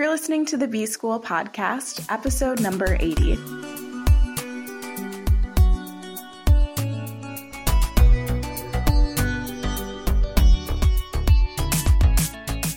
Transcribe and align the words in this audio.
You're 0.00 0.10
listening 0.10 0.46
to 0.46 0.56
the 0.56 0.68
B 0.68 0.86
School 0.86 1.18
podcast, 1.18 2.06
episode 2.08 2.60
number 2.60 2.96
80. 3.00 3.34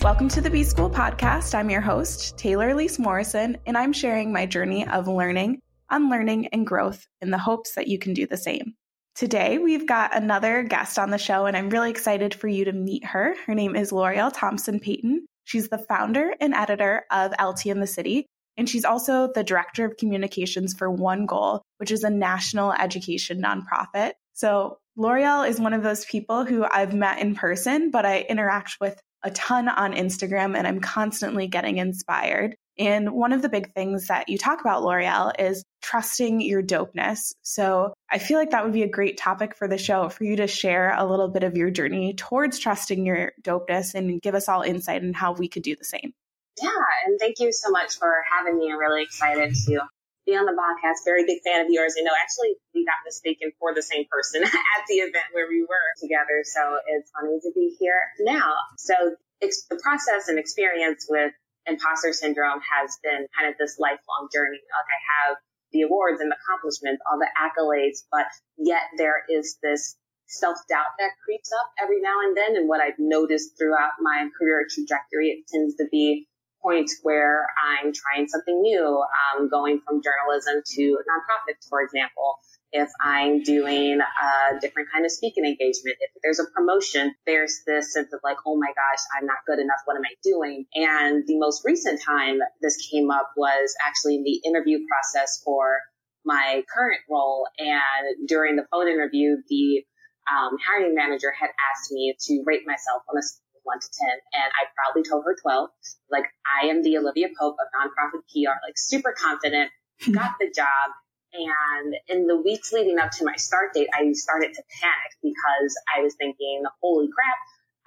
Welcome 0.02 0.28
to 0.30 0.40
the 0.40 0.50
B 0.50 0.64
School 0.64 0.90
podcast. 0.90 1.54
I'm 1.54 1.70
your 1.70 1.80
host, 1.80 2.36
Taylor 2.38 2.74
Elyse 2.74 2.98
Morrison, 2.98 3.56
and 3.66 3.78
I'm 3.78 3.92
sharing 3.92 4.32
my 4.32 4.44
journey 4.44 4.84
of 4.88 5.06
learning, 5.06 5.60
unlearning, 5.90 6.48
and 6.48 6.66
growth 6.66 7.06
in 7.20 7.30
the 7.30 7.38
hopes 7.38 7.76
that 7.76 7.86
you 7.86 8.00
can 8.00 8.14
do 8.14 8.26
the 8.26 8.36
same. 8.36 8.74
Today, 9.14 9.58
we've 9.58 9.86
got 9.86 10.16
another 10.16 10.64
guest 10.64 10.98
on 10.98 11.10
the 11.10 11.18
show, 11.18 11.46
and 11.46 11.56
I'm 11.56 11.70
really 11.70 11.90
excited 11.90 12.34
for 12.34 12.48
you 12.48 12.64
to 12.64 12.72
meet 12.72 13.04
her. 13.04 13.36
Her 13.46 13.54
name 13.54 13.76
is 13.76 13.92
L'Oreal 13.92 14.32
Thompson 14.34 14.80
Payton. 14.80 15.24
She's 15.44 15.68
the 15.68 15.78
founder 15.78 16.34
and 16.40 16.54
editor 16.54 17.04
of 17.10 17.32
LT 17.42 17.66
in 17.66 17.80
the 17.80 17.86
City, 17.86 18.26
and 18.56 18.68
she's 18.68 18.84
also 18.84 19.30
the 19.34 19.44
director 19.44 19.84
of 19.84 19.96
communications 19.96 20.74
for 20.74 20.90
One 20.90 21.26
Goal, 21.26 21.62
which 21.78 21.90
is 21.90 22.04
a 22.04 22.10
national 22.10 22.72
education 22.72 23.42
nonprofit. 23.42 24.12
So, 24.34 24.78
L'Oreal 24.96 25.48
is 25.48 25.58
one 25.58 25.72
of 25.72 25.82
those 25.82 26.04
people 26.04 26.44
who 26.44 26.66
I've 26.70 26.92
met 26.92 27.18
in 27.18 27.34
person, 27.34 27.90
but 27.90 28.04
I 28.04 28.20
interact 28.20 28.76
with 28.80 29.00
a 29.22 29.30
ton 29.30 29.68
on 29.68 29.94
Instagram 29.94 30.56
and 30.56 30.66
I'm 30.66 30.80
constantly 30.80 31.46
getting 31.46 31.78
inspired. 31.78 32.56
And 32.82 33.12
one 33.12 33.32
of 33.32 33.42
the 33.42 33.48
big 33.48 33.72
things 33.74 34.08
that 34.08 34.28
you 34.28 34.36
talk 34.36 34.60
about, 34.60 34.82
L'Oreal, 34.82 35.30
is 35.38 35.62
trusting 35.82 36.40
your 36.40 36.64
dopeness. 36.64 37.32
So 37.42 37.94
I 38.10 38.18
feel 38.18 38.40
like 38.40 38.50
that 38.50 38.64
would 38.64 38.72
be 38.72 38.82
a 38.82 38.88
great 38.88 39.18
topic 39.18 39.54
for 39.54 39.68
the 39.68 39.78
show 39.78 40.08
for 40.08 40.24
you 40.24 40.34
to 40.38 40.48
share 40.48 40.92
a 40.92 41.06
little 41.06 41.28
bit 41.28 41.44
of 41.44 41.56
your 41.56 41.70
journey 41.70 42.14
towards 42.14 42.58
trusting 42.58 43.06
your 43.06 43.34
dopeness 43.40 43.94
and 43.94 44.20
give 44.20 44.34
us 44.34 44.48
all 44.48 44.62
insight 44.62 45.04
on 45.04 45.12
how 45.12 45.32
we 45.32 45.46
could 45.46 45.62
do 45.62 45.76
the 45.76 45.84
same. 45.84 46.12
Yeah, 46.60 46.70
and 47.06 47.20
thank 47.20 47.38
you 47.38 47.52
so 47.52 47.70
much 47.70 47.96
for 48.00 48.12
having 48.36 48.58
me. 48.58 48.68
I'm 48.72 48.78
really 48.78 49.04
excited 49.04 49.54
to 49.54 49.80
be 50.26 50.34
on 50.34 50.46
the 50.46 50.52
podcast. 50.52 51.04
Very 51.04 51.24
big 51.24 51.38
fan 51.46 51.64
of 51.64 51.68
yours. 51.70 51.94
You 51.96 52.02
know, 52.02 52.10
actually, 52.20 52.56
we 52.74 52.84
got 52.84 52.98
mistaken 53.06 53.52
for 53.60 53.72
the 53.76 53.82
same 53.82 54.06
person 54.10 54.42
at 54.44 54.82
the 54.88 54.94
event 54.94 55.26
where 55.30 55.46
we 55.48 55.62
were 55.62 55.88
together. 56.02 56.42
So 56.42 56.78
it's 56.84 57.12
funny 57.12 57.38
to 57.42 57.52
be 57.54 57.76
here 57.78 58.02
now. 58.18 58.54
So 58.76 58.94
the 59.40 59.80
process 59.82 60.26
and 60.26 60.38
experience 60.38 61.06
with 61.08 61.32
imposter 61.66 62.12
syndrome 62.12 62.60
has 62.60 62.98
been 63.02 63.26
kind 63.36 63.48
of 63.50 63.54
this 63.58 63.78
lifelong 63.78 64.28
journey. 64.32 64.60
Like 64.60 64.90
I 64.90 65.00
have 65.28 65.36
the 65.72 65.82
awards 65.82 66.20
and 66.20 66.30
the 66.30 66.36
accomplishments, 66.36 67.02
all 67.10 67.18
the 67.18 67.30
accolades, 67.38 68.04
but 68.10 68.26
yet 68.58 68.82
there 68.98 69.24
is 69.28 69.58
this 69.62 69.96
self 70.26 70.56
doubt 70.68 70.96
that 70.98 71.10
creeps 71.24 71.50
up 71.52 71.70
every 71.82 72.00
now 72.00 72.20
and 72.22 72.36
then. 72.36 72.56
And 72.56 72.68
what 72.68 72.80
I've 72.80 72.98
noticed 72.98 73.58
throughout 73.58 73.92
my 74.00 74.28
career 74.38 74.66
trajectory, 74.68 75.28
it 75.28 75.44
tends 75.48 75.76
to 75.76 75.86
be 75.90 76.28
points 76.62 77.00
where 77.02 77.46
I'm 77.58 77.92
trying 77.92 78.28
something 78.28 78.60
new, 78.60 79.02
um, 79.34 79.48
going 79.48 79.80
from 79.86 80.00
journalism 80.02 80.62
to 80.64 80.82
nonprofits, 80.82 81.68
for 81.68 81.82
example 81.82 82.38
if 82.72 82.90
I'm 83.00 83.42
doing 83.42 84.00
a 84.00 84.60
different 84.60 84.88
kind 84.92 85.04
of 85.04 85.12
speaking 85.12 85.44
engagement, 85.44 85.96
if 86.00 86.10
there's 86.22 86.40
a 86.40 86.44
promotion, 86.56 87.14
there's 87.26 87.60
this 87.66 87.92
sense 87.92 88.12
of 88.12 88.20
like, 88.24 88.38
oh 88.46 88.56
my 88.56 88.68
gosh, 88.68 89.04
I'm 89.16 89.26
not 89.26 89.38
good 89.46 89.58
enough. 89.58 89.80
What 89.84 89.96
am 89.96 90.02
I 90.02 90.14
doing? 90.22 90.64
And 90.74 91.24
the 91.26 91.38
most 91.38 91.62
recent 91.64 92.00
time 92.00 92.38
this 92.62 92.88
came 92.90 93.10
up 93.10 93.32
was 93.36 93.74
actually 93.86 94.16
in 94.16 94.24
the 94.24 94.40
interview 94.44 94.78
process 94.88 95.42
for 95.44 95.80
my 96.24 96.62
current 96.72 97.00
role. 97.10 97.46
And 97.58 98.26
during 98.26 98.56
the 98.56 98.64
phone 98.70 98.88
interview, 98.88 99.36
the 99.48 99.84
um, 100.30 100.56
hiring 100.64 100.94
manager 100.94 101.32
had 101.38 101.50
asked 101.50 101.92
me 101.92 102.14
to 102.18 102.42
rate 102.46 102.62
myself 102.66 103.02
on 103.10 103.18
a 103.18 103.22
scale 103.22 103.52
of 103.56 103.62
one 103.64 103.80
to 103.80 103.88
10. 104.00 104.08
And 104.08 104.52
I 104.56 104.64
proudly 104.72 105.02
told 105.08 105.24
her 105.26 105.36
12. 105.42 105.68
Like, 106.10 106.24
I 106.48 106.68
am 106.68 106.82
the 106.82 106.96
Olivia 106.96 107.28
Pope 107.38 107.56
of 107.60 107.68
nonprofit 107.76 108.24
PR, 108.32 108.56
like 108.64 108.78
super 108.78 109.12
confident, 109.12 109.70
got 110.10 110.36
the 110.40 110.50
job 110.54 110.96
and 111.32 111.94
in 112.08 112.26
the 112.26 112.36
weeks 112.36 112.72
leading 112.72 112.98
up 112.98 113.10
to 113.12 113.24
my 113.24 113.36
start 113.36 113.72
date, 113.74 113.88
I 113.94 114.12
started 114.12 114.52
to 114.54 114.62
panic 114.80 115.12
because 115.22 115.74
I 115.96 116.02
was 116.02 116.14
thinking, 116.14 116.62
holy 116.82 117.08
crap, 117.08 117.36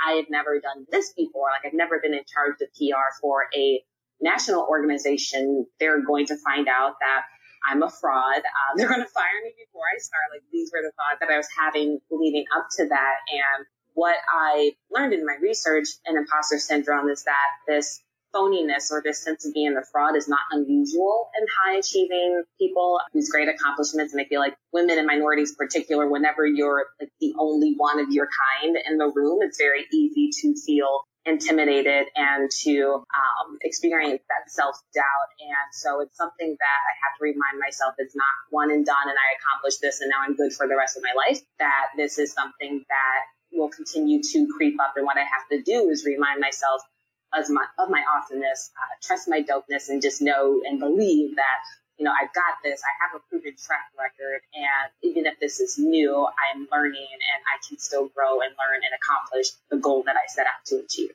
I 0.03 0.13
have 0.13 0.25
never 0.29 0.59
done 0.59 0.85
this 0.89 1.13
before. 1.13 1.50
Like 1.50 1.66
I've 1.66 1.78
never 1.78 2.00
been 2.00 2.13
in 2.13 2.23
charge 2.25 2.55
of 2.61 2.69
PR 2.73 3.13
for 3.22 3.47
a 3.55 3.84
national 4.22 4.66
organization. 4.69 5.66
They're 5.79 6.03
going 6.03 6.28
to 6.28 6.38
find 6.38 6.67
out 6.67 6.95
that 7.00 7.23
I'm 7.69 7.84
a 7.84 7.89
fraud. 7.89 8.38
Um, 8.38 8.75
they're 8.75 8.89
going 8.89 9.01
to 9.01 9.07
fire 9.07 9.39
me 9.44 9.53
before 9.57 9.84
I 9.94 9.97
start. 10.00 10.34
Like 10.34 10.44
these 10.51 10.72
were 10.73 10.81
the 10.81 10.91
thoughts 10.97 11.19
that 11.22 11.34
I 11.34 11.38
was 11.38 11.47
having 11.55 12.00
leading 12.11 12.45
up 12.55 12.67
to 12.78 12.88
that. 12.88 13.16
And 13.29 13.66
what 13.94 14.16
I 14.29 14.73
learned 14.91 15.13
in 15.13 15.25
my 15.25 15.38
research 15.41 15.88
in 16.05 16.17
imposter 16.17 16.59
syndrome 16.59 17.09
is 17.09 17.23
that 17.23 17.50
this 17.67 18.01
phoniness 18.35 18.91
or 18.91 19.01
this 19.03 19.23
sense 19.23 19.46
of 19.46 19.53
being 19.53 19.75
a 19.78 19.85
fraud 19.91 20.16
is 20.16 20.28
not 20.28 20.41
unusual 20.51 21.29
in 21.40 21.46
high 21.59 21.78
achieving 21.78 22.44
people 22.59 23.00
whose 23.13 23.29
great 23.29 23.47
accomplishments. 23.47 24.13
And 24.13 24.22
I 24.22 24.25
feel 24.25 24.40
like 24.40 24.56
women 24.73 24.97
and 24.97 25.07
minorities 25.07 25.51
in 25.51 25.56
particular, 25.56 26.09
whenever 26.09 26.46
you're 26.46 26.85
like 27.00 27.09
the 27.22 27.34
only 27.40 27.73
one 27.78 28.00
of 28.00 28.12
your 28.12 28.28
kind 28.28 28.78
in 28.85 28.97
the 28.97 29.12
room, 29.13 29.40
it's 29.41 29.57
very 29.57 29.85
easy 29.94 30.29
to 30.41 30.56
feel 30.66 31.01
intimidated 31.25 32.06
and 32.16 32.51
to 32.51 33.03
um, 33.09 33.57
experience 33.62 34.22
that 34.29 34.52
self 34.52 34.75
doubt. 34.94 35.29
And 35.40 35.67
so 35.73 36.02
it's 36.02 36.16
something 36.16 36.56
that 36.59 36.79
I 36.85 36.94
have 37.02 37.17
to 37.17 37.23
remind 37.23 37.59
myself 37.59 37.96
it's 37.97 38.16
not 38.16 38.35
one 38.52 38.69
and 38.69 38.85
done 38.85 39.09
and 39.09 39.17
I 39.17 39.28
accomplished 39.41 39.81
this 39.81 40.02
and 40.02 40.09
now 40.09 40.22
I'm 40.22 40.35
good 40.35 40.53
for 40.53 40.67
the 40.67 40.78
rest 40.78 40.97
of 40.97 41.03
my 41.03 41.13
life. 41.17 41.41
That 41.59 41.97
this 41.97 42.19
is 42.19 42.34
something 42.34 42.84
that 42.88 43.22
will 43.52 43.69
continue 43.69 44.22
to 44.22 44.47
creep 44.56 44.79
up. 44.79 44.94
And 44.96 45.06
what 45.06 45.17
I 45.17 45.22
have 45.23 45.47
to 45.52 45.62
do 45.62 45.90
is 45.90 46.06
remind 46.06 46.41
myself 46.41 46.81
of 47.38 47.50
my, 47.50 47.66
of 47.78 47.90
my 47.90 48.03
awesomeness, 48.16 48.72
uh, 48.75 48.96
trust 49.01 49.28
my 49.28 49.41
dopeness 49.41 49.90
and 49.90 50.01
just 50.01 50.22
know 50.22 50.62
and 50.66 50.79
believe 50.79 51.35
that, 51.35 51.59
you 51.97 52.06
know, 52.06 52.12
I've 52.12 52.34
got 52.34 52.59
this. 52.63 52.81
I 52.84 52.94
have 53.03 53.19
a 53.19 53.29
proven 53.29 53.56
track 53.57 53.91
record. 53.97 54.41
And 54.53 54.91
even 55.03 55.25
if 55.25 55.40
this 55.40 55.59
is 55.59 55.78
new, 55.78 56.16
I 56.16 56.56
am 56.56 56.68
learning 56.72 57.07
and 57.12 57.41
I 57.53 57.68
can 57.68 57.79
still 57.79 58.07
grow 58.07 58.41
and 58.41 58.51
learn 58.51 58.81
and 58.84 58.94
accomplish 59.01 59.47
the 59.69 59.78
goal 59.78 60.03
that 60.06 60.16
I 60.16 60.28
set 60.28 60.46
out 60.46 60.66
to 60.68 60.84
achieve. 60.84 61.12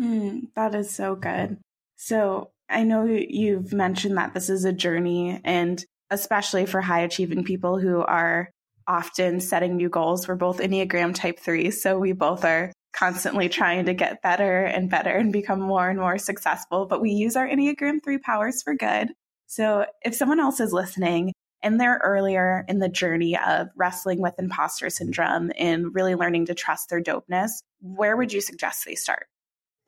Mm, 0.00 0.48
that 0.54 0.74
is 0.74 0.94
so 0.94 1.14
good. 1.14 1.58
So 1.96 2.50
I 2.68 2.82
know 2.82 3.04
you've 3.04 3.72
mentioned 3.72 4.16
that 4.16 4.34
this 4.34 4.48
is 4.50 4.64
a 4.64 4.72
journey 4.72 5.40
and 5.44 5.82
especially 6.10 6.66
for 6.66 6.80
high 6.80 7.00
achieving 7.00 7.44
people 7.44 7.78
who 7.78 8.00
are 8.00 8.50
often 8.86 9.40
setting 9.40 9.76
new 9.76 9.88
goals. 9.88 10.28
We're 10.28 10.36
both 10.36 10.58
Enneagram 10.58 11.14
type 11.14 11.40
three. 11.40 11.70
So 11.70 11.98
we 11.98 12.12
both 12.12 12.44
are 12.44 12.72
constantly 12.96 13.48
trying 13.48 13.84
to 13.84 13.94
get 13.94 14.22
better 14.22 14.64
and 14.64 14.90
better 14.90 15.10
and 15.10 15.32
become 15.32 15.60
more 15.60 15.88
and 15.88 15.98
more 15.98 16.18
successful, 16.18 16.86
but 16.86 17.00
we 17.00 17.10
use 17.10 17.36
our 17.36 17.46
Enneagram 17.46 18.02
3 18.02 18.18
powers 18.18 18.62
for 18.62 18.74
good. 18.74 19.08
So 19.46 19.86
if 20.02 20.14
someone 20.14 20.40
else 20.40 20.60
is 20.60 20.72
listening 20.72 21.32
and 21.62 21.80
they're 21.80 22.00
earlier 22.02 22.64
in 22.68 22.78
the 22.78 22.88
journey 22.88 23.38
of 23.38 23.68
wrestling 23.76 24.20
with 24.20 24.38
imposter 24.38 24.90
syndrome 24.90 25.52
and 25.58 25.94
really 25.94 26.14
learning 26.14 26.46
to 26.46 26.54
trust 26.54 26.88
their 26.88 27.02
dopeness, 27.02 27.60
where 27.80 28.16
would 28.16 28.32
you 28.32 28.40
suggest 28.40 28.84
they 28.84 28.94
start? 28.94 29.26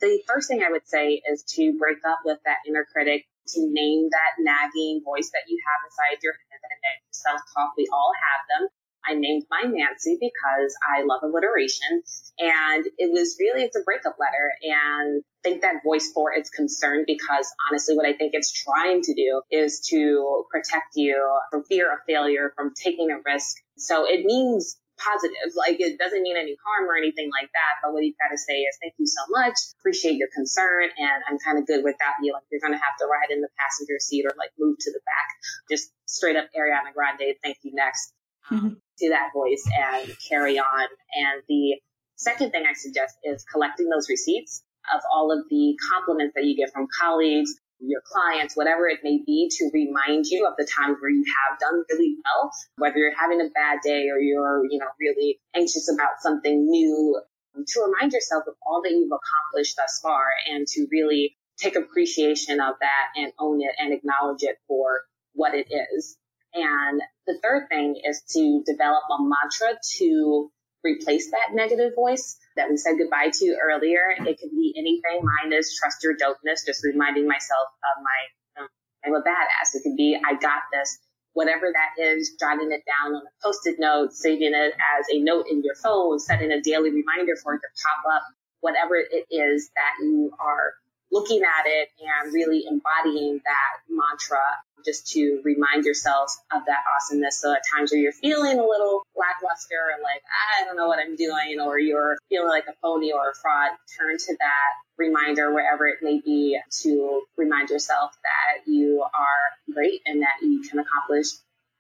The 0.00 0.22
first 0.28 0.48
thing 0.48 0.62
I 0.62 0.70
would 0.70 0.86
say 0.86 1.20
is 1.28 1.42
to 1.54 1.76
break 1.78 1.98
up 2.06 2.20
with 2.24 2.38
that 2.44 2.58
inner 2.68 2.86
critic, 2.92 3.24
to 3.48 3.60
name 3.60 4.08
that 4.10 4.38
nagging 4.38 5.00
voice 5.04 5.30
that 5.32 5.42
you 5.48 5.58
have 5.66 5.90
inside 5.90 6.22
your 6.22 6.34
head 6.34 6.98
self 7.10 7.40
talk. 7.54 7.72
We 7.76 7.88
all 7.92 8.12
have 8.14 8.60
them. 8.60 8.68
I 9.08 9.14
named 9.14 9.44
mine 9.50 9.74
Nancy 9.74 10.18
because 10.20 10.76
I 10.82 11.04
love 11.04 11.20
alliteration. 11.22 12.02
And 12.38 12.86
it 12.98 13.10
was 13.12 13.36
really, 13.40 13.64
it's 13.64 13.76
a 13.76 13.82
breakup 13.82 14.16
letter. 14.18 14.52
And 14.62 15.22
I 15.44 15.48
think 15.48 15.62
that 15.62 15.82
voice 15.84 16.10
for 16.12 16.32
its 16.32 16.50
concern 16.50 17.04
because 17.06 17.52
honestly, 17.68 17.96
what 17.96 18.06
I 18.06 18.12
think 18.12 18.32
it's 18.34 18.52
trying 18.52 19.02
to 19.02 19.14
do 19.14 19.42
is 19.50 19.80
to 19.90 20.44
protect 20.50 20.96
you 20.96 21.38
from 21.50 21.64
fear 21.64 21.92
of 21.92 22.00
failure, 22.06 22.52
from 22.56 22.72
taking 22.74 23.10
a 23.10 23.16
risk. 23.24 23.56
So 23.76 24.04
it 24.06 24.24
means 24.24 24.76
positive. 24.98 25.54
Like 25.56 25.80
it 25.80 25.98
doesn't 25.98 26.22
mean 26.22 26.36
any 26.36 26.56
harm 26.58 26.90
or 26.90 26.96
anything 26.96 27.30
like 27.30 27.50
that. 27.54 27.80
But 27.82 27.94
what 27.94 28.04
you've 28.04 28.18
got 28.18 28.34
to 28.34 28.38
say 28.38 28.66
is 28.66 28.76
thank 28.82 28.94
you 28.98 29.06
so 29.06 29.22
much. 29.30 29.54
Appreciate 29.80 30.18
your 30.18 30.28
concern. 30.34 30.90
And 30.98 31.22
I'm 31.30 31.38
kind 31.38 31.58
of 31.58 31.66
good 31.66 31.84
without 31.86 32.18
you. 32.20 32.34
Like 32.34 32.44
you're 32.50 32.60
going 32.60 32.74
to 32.74 32.82
have 32.82 32.98
to 33.00 33.06
ride 33.06 33.30
in 33.30 33.40
the 33.40 33.48
passenger 33.56 33.98
seat 34.02 34.26
or 34.26 34.34
like 34.36 34.50
move 34.58 34.76
to 34.78 34.90
the 34.92 35.00
back. 35.06 35.28
Just 35.70 35.90
straight 36.06 36.36
up 36.36 36.50
Ariana 36.52 36.92
Grande. 36.92 37.38
Thank 37.42 37.58
you 37.62 37.72
next. 37.74 38.12
Mm-hmm. 38.50 38.82
To 39.00 39.10
that 39.10 39.30
voice 39.34 39.64
and 39.66 40.16
carry 40.28 40.58
on. 40.58 40.88
And 41.14 41.42
the 41.48 41.80
second 42.16 42.50
thing 42.50 42.64
I 42.68 42.74
suggest 42.74 43.16
is 43.24 43.44
collecting 43.44 43.88
those 43.88 44.08
receipts 44.08 44.62
of 44.94 45.00
all 45.12 45.32
of 45.32 45.44
the 45.50 45.76
compliments 45.92 46.34
that 46.34 46.44
you 46.44 46.56
get 46.56 46.72
from 46.72 46.86
colleagues, 47.00 47.54
your 47.80 48.00
clients, 48.04 48.56
whatever 48.56 48.88
it 48.88 49.00
may 49.04 49.20
be, 49.24 49.48
to 49.58 49.70
remind 49.72 50.26
you 50.26 50.46
of 50.46 50.54
the 50.58 50.66
times 50.66 50.96
where 51.00 51.10
you 51.10 51.24
have 51.24 51.58
done 51.58 51.84
really 51.90 52.16
well, 52.24 52.50
whether 52.76 52.98
you're 52.98 53.14
having 53.16 53.40
a 53.40 53.50
bad 53.54 53.78
day 53.82 54.08
or 54.08 54.18
you're, 54.18 54.64
you 54.68 54.78
know, 54.78 54.88
really 54.98 55.38
anxious 55.54 55.88
about 55.92 56.20
something 56.20 56.66
new, 56.68 57.20
um, 57.56 57.64
to 57.66 57.80
remind 57.80 58.12
yourself 58.12 58.44
of 58.48 58.54
all 58.66 58.82
that 58.82 58.90
you've 58.90 59.12
accomplished 59.12 59.76
thus 59.76 60.00
far 60.02 60.24
and 60.50 60.66
to 60.66 60.86
really 60.90 61.36
take 61.58 61.76
appreciation 61.76 62.60
of 62.60 62.74
that 62.80 63.08
and 63.16 63.32
own 63.38 63.60
it 63.60 63.74
and 63.78 63.92
acknowledge 63.92 64.42
it 64.42 64.56
for 64.66 65.02
what 65.34 65.54
it 65.54 65.68
is. 65.70 66.16
And 66.54 67.00
the 67.28 67.38
third 67.42 67.68
thing 67.68 68.00
is 68.02 68.22
to 68.34 68.64
develop 68.66 69.04
a 69.12 69.22
mantra 69.22 69.78
to 69.98 70.50
replace 70.82 71.30
that 71.30 71.52
negative 71.52 71.92
voice. 71.94 72.36
that 72.56 72.70
we 72.70 72.76
said 72.76 72.98
goodbye 72.98 73.30
to 73.32 73.56
earlier. 73.62 74.02
It 74.18 74.40
could 74.40 74.50
be 74.50 74.74
anything. 74.76 75.22
Mine 75.22 75.52
is 75.52 75.76
trust 75.78 76.02
your 76.02 76.16
dopeness, 76.16 76.66
just 76.66 76.82
reminding 76.82 77.28
myself 77.28 77.68
of 77.84 78.02
my, 78.02 78.62
um, 78.62 78.68
I'm 79.04 79.14
a 79.14 79.22
badass. 79.22 79.76
It 79.76 79.82
could 79.84 79.96
be, 79.96 80.18
I 80.18 80.32
got 80.34 80.62
this. 80.72 80.98
Whatever 81.34 81.70
that 81.70 82.02
is, 82.02 82.34
jotting 82.40 82.72
it 82.72 82.82
down 82.82 83.14
on 83.14 83.22
a 83.22 83.30
post-it 83.44 83.76
note, 83.78 84.12
saving 84.12 84.54
it 84.54 84.72
as 84.74 85.06
a 85.12 85.20
note 85.20 85.46
in 85.48 85.62
your 85.62 85.76
phone, 85.76 86.18
setting 86.18 86.50
a 86.50 86.60
daily 86.60 86.90
reminder 86.90 87.36
for 87.36 87.54
it 87.54 87.60
to 87.60 87.68
pop 87.84 88.16
up, 88.16 88.22
whatever 88.60 88.96
it 88.96 89.26
is 89.30 89.70
that 89.76 90.02
you 90.02 90.32
are 90.40 90.72
looking 91.10 91.42
at 91.42 91.66
it 91.66 91.88
and 92.00 92.32
really 92.32 92.64
embodying 92.68 93.40
that 93.44 93.72
mantra 93.88 94.38
just 94.84 95.08
to 95.12 95.40
remind 95.44 95.84
yourself 95.84 96.34
of 96.52 96.64
that 96.66 96.78
awesomeness. 96.94 97.40
So 97.40 97.52
at 97.52 97.62
times 97.74 97.90
where 97.90 98.00
you're 98.00 98.12
feeling 98.12 98.58
a 98.58 98.64
little 98.64 99.02
lackluster 99.16 99.74
or 99.74 100.02
like, 100.02 100.22
I 100.60 100.64
don't 100.64 100.76
know 100.76 100.86
what 100.86 100.98
I'm 100.98 101.16
doing, 101.16 101.60
or 101.60 101.78
you're 101.78 102.16
feeling 102.28 102.48
like 102.48 102.66
a 102.68 102.74
phony 102.80 103.12
or 103.12 103.30
a 103.30 103.34
fraud, 103.34 103.70
turn 103.98 104.16
to 104.16 104.36
that 104.38 104.70
reminder 104.96 105.52
wherever 105.52 105.86
it 105.86 105.98
may 106.02 106.20
be 106.20 106.58
to 106.82 107.22
remind 107.36 107.70
yourself 107.70 108.16
that 108.22 108.70
you 108.70 109.02
are 109.02 109.74
great 109.74 110.00
and 110.06 110.22
that 110.22 110.42
you 110.42 110.60
can 110.60 110.78
accomplish 110.78 111.26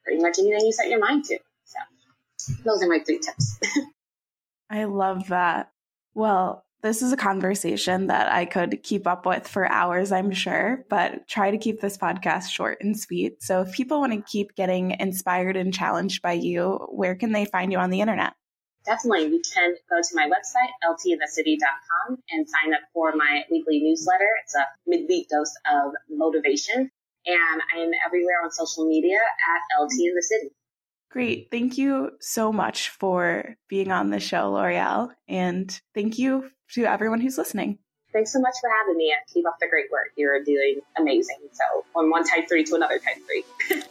pretty 0.04 0.22
much 0.22 0.38
anything 0.38 0.64
you 0.64 0.72
set 0.72 0.88
your 0.88 1.00
mind 1.00 1.24
to. 1.26 1.38
So 1.64 2.54
those 2.64 2.82
are 2.82 2.88
my 2.88 3.00
three 3.04 3.18
tips. 3.18 3.58
I 4.70 4.84
love 4.84 5.28
that. 5.28 5.70
Well, 6.14 6.64
this 6.82 7.02
is 7.02 7.12
a 7.12 7.16
conversation 7.16 8.06
that 8.06 8.30
I 8.30 8.44
could 8.44 8.82
keep 8.82 9.06
up 9.06 9.26
with 9.26 9.48
for 9.48 9.70
hours, 9.70 10.12
I'm 10.12 10.32
sure, 10.32 10.84
but 10.88 11.26
try 11.26 11.50
to 11.50 11.58
keep 11.58 11.80
this 11.80 11.98
podcast 11.98 12.50
short 12.50 12.78
and 12.80 12.98
sweet. 12.98 13.42
So 13.42 13.62
if 13.62 13.72
people 13.72 14.00
want 14.00 14.12
to 14.12 14.30
keep 14.30 14.54
getting 14.54 14.92
inspired 15.00 15.56
and 15.56 15.74
challenged 15.74 16.22
by 16.22 16.32
you, 16.32 16.86
where 16.90 17.16
can 17.16 17.32
they 17.32 17.44
find 17.44 17.72
you 17.72 17.78
on 17.78 17.90
the 17.90 18.00
internet? 18.00 18.34
Definitely. 18.86 19.26
You 19.26 19.42
can 19.52 19.74
go 19.90 20.00
to 20.00 20.14
my 20.14 20.26
website, 20.26 20.70
ltinthecity.com, 20.84 22.18
and 22.30 22.46
sign 22.48 22.72
up 22.72 22.80
for 22.94 23.12
my 23.14 23.42
weekly 23.50 23.80
newsletter. 23.80 24.28
It's 24.44 24.54
a 24.54 24.64
midweek 24.86 25.28
dose 25.28 25.52
of 25.70 25.92
motivation. 26.08 26.90
And 27.26 27.62
I 27.74 27.80
am 27.80 27.90
everywhere 28.06 28.40
on 28.42 28.50
social 28.50 28.88
media 28.88 29.18
at 29.18 29.82
LT 29.82 29.92
in 29.98 30.14
the 30.14 30.22
City. 30.22 30.54
Great. 31.10 31.48
Thank 31.50 31.78
you 31.78 32.10
so 32.20 32.52
much 32.52 32.90
for 32.90 33.56
being 33.68 33.90
on 33.90 34.10
the 34.10 34.20
show, 34.20 34.50
L'Oreal. 34.50 35.10
And 35.26 35.80
thank 35.94 36.18
you 36.18 36.50
to 36.72 36.84
everyone 36.84 37.20
who's 37.20 37.38
listening. 37.38 37.78
Thanks 38.12 38.32
so 38.32 38.40
much 38.40 38.54
for 38.60 38.70
having 38.70 38.96
me 38.96 39.12
and 39.12 39.20
keep 39.32 39.46
up 39.46 39.56
the 39.60 39.68
great 39.68 39.90
work. 39.90 40.12
You're 40.16 40.42
doing 40.42 40.80
amazing. 40.98 41.36
So 41.52 41.84
from 41.92 42.10
one 42.10 42.24
type 42.24 42.48
three 42.48 42.64
to 42.64 42.74
another 42.74 42.98
type 42.98 43.16
three. 43.26 43.44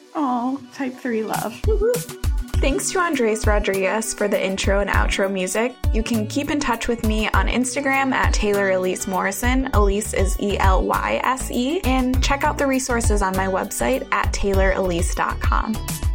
oh, 0.15 0.61
type 0.73 0.93
three 0.93 1.23
love. 1.23 1.59
Thanks 2.57 2.89
to 2.91 2.99
Andres 2.99 3.45
Rodriguez 3.45 4.15
for 4.15 4.27
the 4.27 4.43
intro 4.43 4.79
and 4.79 4.89
outro 4.89 5.31
music. 5.31 5.75
You 5.93 6.01
can 6.01 6.25
keep 6.25 6.49
in 6.49 6.59
touch 6.59 6.87
with 6.87 7.05
me 7.05 7.29
on 7.29 7.47
Instagram 7.47 8.11
at 8.11 8.33
Taylor 8.33 8.71
Elyse 8.71 9.07
Morrison. 9.07 9.69
Elyse 9.73 10.15
is 10.15 10.35
E 10.39 10.57
L 10.57 10.83
Y 10.83 11.21
S 11.23 11.51
E. 11.51 11.79
And 11.81 12.21
check 12.23 12.43
out 12.43 12.57
the 12.57 12.65
resources 12.65 13.21
on 13.21 13.37
my 13.37 13.45
website 13.45 14.11
at 14.11 14.33
taylorelyse.com. 14.33 16.06